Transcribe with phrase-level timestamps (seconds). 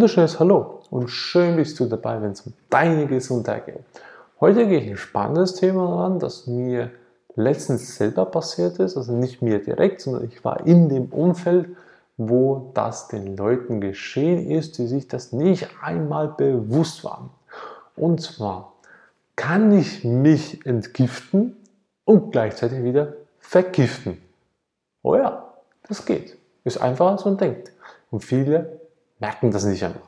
[0.00, 3.80] wunderschönes Hallo und schön bist du dabei, wenn es um deine Gesundheit geht.
[4.40, 6.90] Heute gehe ich ein spannendes Thema an, das mir
[7.36, 11.76] letztens selber passiert ist, also nicht mir direkt, sondern ich war in dem Umfeld,
[12.16, 17.28] wo das den Leuten geschehen ist, die sich das nicht einmal bewusst waren.
[17.94, 18.72] Und zwar
[19.36, 21.58] kann ich mich entgiften
[22.06, 24.16] und gleichzeitig wieder vergiften.
[25.02, 25.52] Oh ja,
[25.86, 26.38] das geht.
[26.64, 27.72] Ist einfacher als man denkt.
[28.10, 28.79] Und viele
[29.20, 30.02] merken das nicht einmal.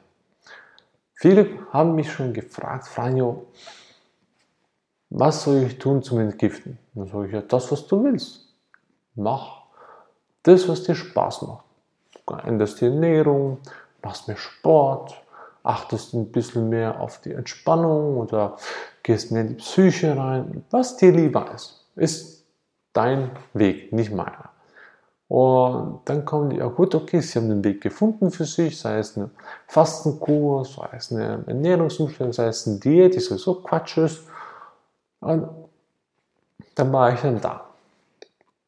[1.15, 3.47] Viele haben mich schon gefragt, Franjo,
[5.11, 6.79] was soll ich tun zum Entgiften?
[6.95, 8.53] Dann sage ich ja, das, was du willst.
[9.15, 9.63] Mach
[10.43, 11.65] das, was dir Spaß macht.
[12.27, 13.59] Du änderst die Ernährung,
[14.03, 15.23] machst mehr Sport,
[15.63, 18.57] achtest ein bisschen mehr auf die Entspannung oder
[19.03, 20.65] gehst mehr in die Psyche rein.
[20.71, 22.45] Was dir lieber ist, ist
[22.93, 24.52] dein Weg, nicht meiner.
[25.33, 28.99] Und dann kommen die, ja gut, okay, sie haben den Weg gefunden für sich, sei
[28.99, 29.31] es eine
[29.67, 34.25] Fastenkur, sei es eine Ernährungsumstellung, sei es eine Diät, die sowieso Quatsch ist.
[35.21, 35.49] Und
[36.75, 37.65] dann war ich dann da.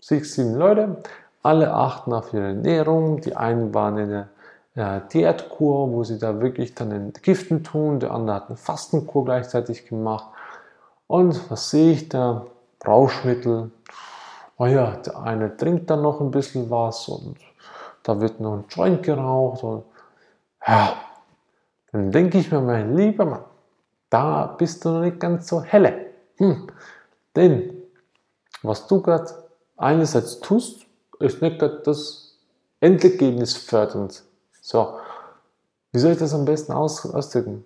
[0.01, 1.03] Sechs, sieben Leute,
[1.43, 3.21] alle achten auf ihre Ernährung.
[3.21, 4.28] Die einen waren in einer
[4.75, 8.01] ja, Diätkur, wo sie da wirklich dann entgiften tun.
[8.01, 10.28] Der andere hat eine Fastenkur gleichzeitig gemacht.
[11.09, 12.47] Und was sehe ich da?
[12.87, 13.71] Rauschmittel,
[14.58, 17.36] oh ja, der eine trinkt dann noch ein bisschen was und
[18.02, 19.84] da wird noch ein Joint geraucht und
[20.66, 20.97] ja,
[21.92, 23.44] dann denke ich mir, mein lieber Mann,
[24.10, 26.06] da bist du noch nicht ganz so helle.
[26.36, 26.66] Hm.
[27.36, 27.82] Denn
[28.62, 29.30] was du gerade
[29.77, 30.86] einerseits tust,
[31.20, 32.38] ist nicht gerade das
[32.80, 34.22] Endergebnis fördernd.
[34.60, 34.98] So,
[35.92, 37.64] wie soll ich das am besten ausdrücken?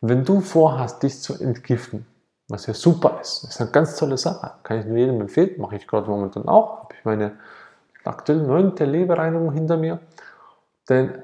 [0.00, 2.06] Wenn du vorhast, dich zu entgiften,
[2.48, 3.42] was ja super ist.
[3.42, 4.52] Das ist eine ganz tolle Sache.
[4.62, 5.58] Kann ich nur jedem empfehlen.
[5.58, 6.82] Mache ich gerade momentan auch.
[6.82, 7.32] Habe ich meine
[8.04, 10.00] aktuell neunte Lebereinigung hinter mir.
[10.88, 11.22] Denn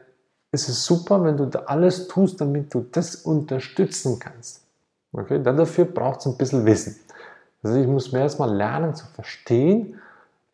[0.51, 4.63] es ist super, wenn du da alles tust, damit du das unterstützen kannst.
[5.13, 5.43] Okay?
[5.43, 6.97] Dann dafür braucht es ein bisschen Wissen.
[7.63, 10.01] Also ich muss mir erstmal lernen zu verstehen,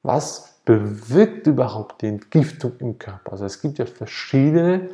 [0.03, 3.33] was bewirkt überhaupt die Entgiftung im Körper.
[3.33, 4.91] Also es gibt ja verschiedene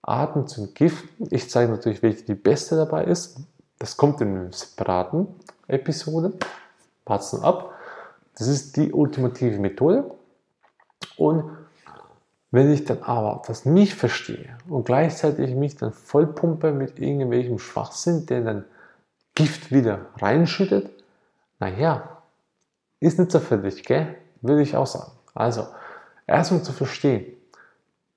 [0.00, 1.28] Arten zu entgiften.
[1.30, 3.38] Ich zeige natürlich, welche die beste dabei ist.
[3.84, 5.26] Das kommt in einer separaten
[5.68, 6.32] Episode.
[7.04, 7.74] Warten ab.
[8.34, 10.10] Das ist die ultimative Methode.
[11.18, 11.50] Und
[12.50, 18.24] wenn ich dann aber das nicht verstehe und gleichzeitig mich dann vollpumpe mit irgendwelchem Schwachsinn,
[18.24, 18.64] der dann
[19.34, 20.88] Gift wieder reinschüttet,
[21.60, 22.22] naja,
[23.00, 24.14] ist nicht so für dich, gell?
[24.40, 25.12] Würde ich auch sagen.
[25.34, 25.66] Also,
[26.26, 27.26] erstmal zu verstehen,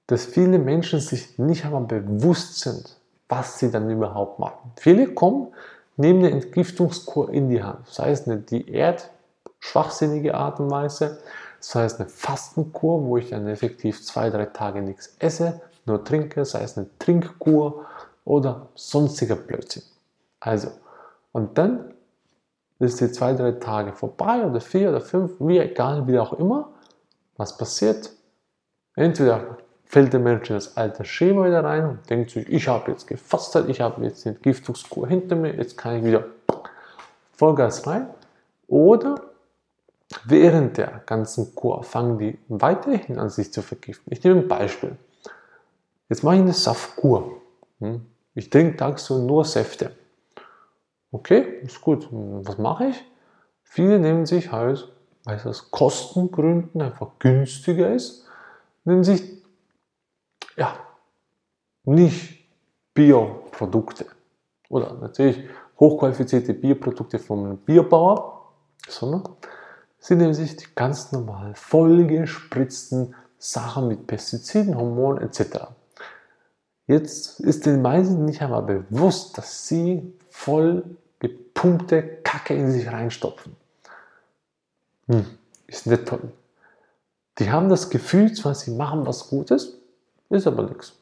[0.06, 2.97] dass viele Menschen sich nicht einmal bewusst sind,
[3.30, 4.72] was sie dann überhaupt machen.
[4.78, 5.54] Viele kommen,
[5.98, 9.10] nehmen eine Entgiftungskur in die Hand, sei es eine Diät,
[9.60, 11.20] schwachsinnige Art und Weise,
[11.60, 16.46] sei es eine Fastenkur, wo ich dann effektiv zwei, drei Tage nichts esse, nur trinke,
[16.46, 17.86] sei es eine Trinkkur
[18.26, 19.84] oder sonstiger Blödsinn.
[20.40, 20.70] Also,
[21.32, 21.94] und dann
[22.80, 26.70] ist die zwei, drei Tage vorbei oder vier oder fünf, wie egal, wie auch immer.
[27.38, 28.12] Was passiert?
[28.96, 32.92] Entweder fällt der Mensch in das alte Schema wieder rein und denkt sich, ich habe
[32.92, 36.26] jetzt gefastet, ich habe jetzt die Entgiftungskur hinter mir, jetzt kann ich wieder
[37.34, 38.10] Vollgas rein.
[38.68, 39.22] Oder
[40.26, 44.12] während der ganzen Kur fangen die weiterhin an sich zu vergiften.
[44.12, 44.98] Ich nehme ein Beispiel.
[46.10, 47.42] Jetzt mache ich eine Saftkur.
[47.80, 48.06] Hm?
[48.36, 49.92] Ich trinke tagsüber nur Säfte.
[51.12, 52.08] Okay, ist gut.
[52.12, 53.04] Was mache ich?
[53.64, 54.92] Viele nehmen sich halt,
[55.24, 58.26] weil es aus Kostengründen einfach günstiger ist,
[58.86, 59.37] nehmen sich
[60.58, 60.76] ja,
[61.84, 62.46] nicht
[62.94, 64.06] Bioprodukte
[64.70, 65.48] oder natürlich
[65.80, 68.52] hochqualifizierte Bioprodukte vom Biobauer,
[68.88, 69.24] sondern
[70.00, 75.68] sie nehmen sich die ganz normal vollgespritzten Sachen mit Pestiziden, Hormonen etc.
[76.88, 80.84] Jetzt ist den meisten nicht einmal bewusst, dass sie voll
[81.20, 83.56] gepumpte Kacke in sich reinstopfen.
[85.08, 85.26] Hm,
[85.68, 86.32] ist nicht toll.
[87.40, 89.78] Die haben das Gefühl, zwar sie machen was Gutes,
[90.30, 90.94] ist aber nichts.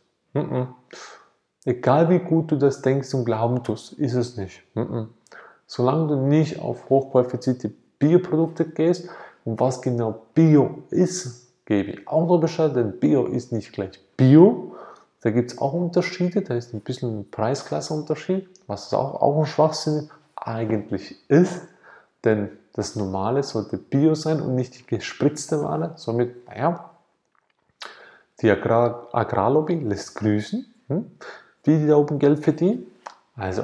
[1.66, 4.62] Egal wie gut du das denkst und glauben tust, ist es nicht.
[5.68, 9.10] Solange du nicht auf hochqualifizierte Bioprodukte gehst
[9.46, 14.00] und was genau Bio ist, gebe ich auch noch Bescheid, denn Bio ist nicht gleich
[14.16, 14.76] Bio.
[15.22, 19.48] Da gibt es auch Unterschiede, da ist ein bisschen ein Preisklasseunterschied, was auch, auch ein
[19.48, 21.64] Schwachsinn eigentlich ist,
[22.24, 25.94] denn das Normale sollte Bio sein und nicht die gespritzte Ware.
[25.96, 26.92] Somit, naja,
[28.46, 31.12] die Agrar Agrarlobby lässt grüßen, hm?
[31.66, 32.86] die, die da oben Geld verdienen.
[33.36, 33.64] Also,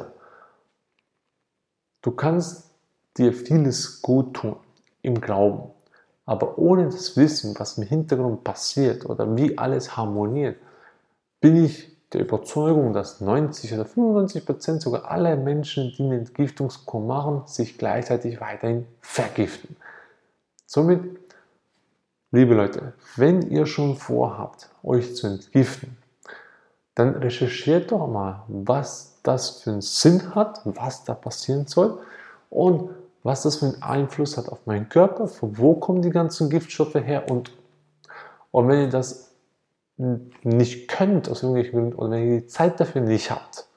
[2.01, 2.71] du kannst
[3.15, 4.55] dir vieles gut tun
[5.03, 5.69] im Glauben,
[6.25, 10.57] aber ohne das Wissen, was im Hintergrund passiert oder wie alles harmoniert,
[11.39, 17.01] bin ich der Überzeugung, dass 90 oder 95 Prozent sogar alle Menschen, die eine Entgiftungskur
[17.01, 19.75] machen, sich gleichzeitig weiterhin vergiften.
[20.65, 21.20] Somit,
[22.31, 25.97] liebe Leute, wenn ihr schon vorhabt, euch zu entgiften,
[26.95, 31.99] dann recherchiert doch mal, was das für einen Sinn hat, was da passieren soll
[32.49, 32.89] und
[33.23, 36.95] was das für einen Einfluss hat auf meinen Körper, von wo kommen die ganzen Giftstoffe
[36.95, 37.51] her und,
[38.51, 39.31] und wenn ihr das
[39.97, 43.67] nicht könnt aus irgendwelchen Gründen oder wenn ihr die Zeit dafür nicht habt,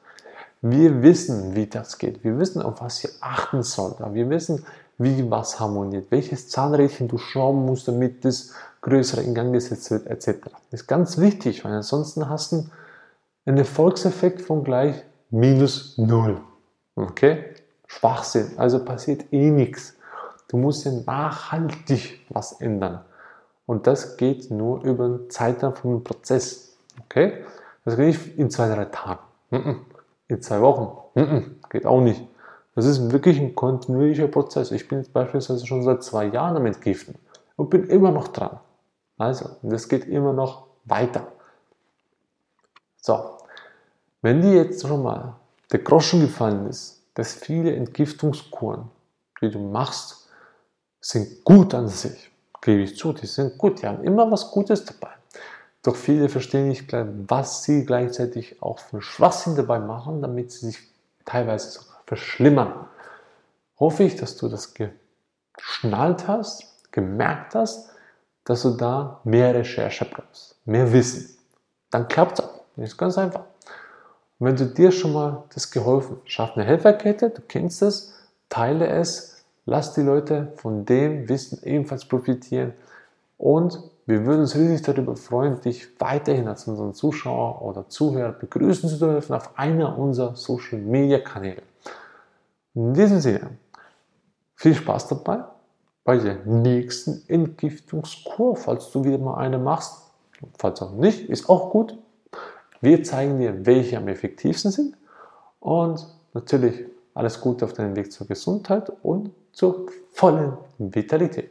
[0.62, 2.24] wir wissen, wie das geht.
[2.24, 3.96] Wir wissen, auf was ihr achten sollt.
[4.14, 4.64] Wir wissen,
[4.98, 10.06] wie was harmoniert, welches Zahnrädchen du schrauben musst, damit das größere in Gang gesetzt wird,
[10.06, 10.46] etc.
[10.70, 12.66] Das ist ganz wichtig, weil ansonsten hast du
[13.46, 16.40] einen Erfolgseffekt von gleich minus null.
[16.96, 17.54] Okay?
[17.86, 18.52] Schwachsinn.
[18.56, 19.94] Also passiert eh nichts.
[20.48, 23.00] Du musst ja nachhaltig was ändern.
[23.66, 26.76] Und das geht nur über einen Zeitraum von einem Prozess.
[27.04, 27.44] Okay?
[27.84, 29.20] Das geht nicht in zwei, drei Tagen.
[30.28, 31.60] In zwei Wochen.
[31.70, 32.22] Geht auch nicht.
[32.74, 34.72] Das ist wirklich ein kontinuierlicher Prozess.
[34.72, 37.14] Ich bin jetzt beispielsweise schon seit zwei Jahren am Entgiften
[37.56, 38.58] und bin immer noch dran.
[39.16, 41.28] Also, das geht immer noch weiter.
[42.96, 43.38] So,
[44.22, 45.36] wenn dir jetzt schon mal
[45.70, 48.90] der Groschen gefallen ist, dass viele Entgiftungskuren,
[49.40, 50.28] die du machst,
[51.00, 52.30] sind gut an sich,
[52.60, 55.12] gebe ich zu, die sind gut, die haben immer was Gutes dabei.
[55.82, 56.90] Doch viele verstehen nicht,
[57.28, 60.78] was sie gleichzeitig auch für Schwachsinn dabei machen, damit sie sich
[61.26, 62.88] teilweise verschlimmern.
[63.78, 67.90] Hoffe ich, dass du das geschnallt hast, gemerkt hast,
[68.44, 71.36] dass du da mehr Recherche brauchst, mehr Wissen.
[71.90, 72.60] Dann klappt es auch.
[72.76, 73.44] Das ist ganz einfach.
[74.38, 78.14] Und wenn du dir schon mal das geholfen, schaff eine Helferkette, du kennst es,
[78.48, 79.34] teile es,
[79.66, 82.74] Lass die Leute von dem Wissen ebenfalls profitieren
[83.38, 88.90] und wir würden uns riesig darüber freuen, dich weiterhin als unseren Zuschauer oder Zuhörer begrüßen
[88.90, 91.62] zu dürfen auf einer unserer Social Media Kanäle.
[92.74, 93.58] In diesem Sinne,
[94.56, 95.44] viel Spaß dabei
[96.02, 100.02] bei der nächsten Entgiftungskur, falls du wieder mal eine machst.
[100.58, 101.96] Falls auch nicht, ist auch gut.
[102.80, 104.96] Wir zeigen dir, welche am effektivsten sind
[105.60, 106.84] und natürlich
[107.14, 111.50] alles Gute auf deinem Weg zur Gesundheit und zur vollen Vitalität.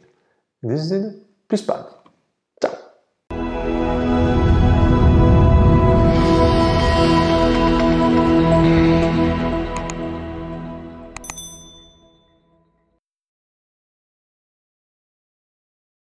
[0.60, 1.14] In diesem Sinne,
[1.48, 1.86] bis bald.